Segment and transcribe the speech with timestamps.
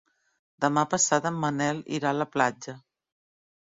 [0.65, 2.79] Demà passat en Manel irà a la platja.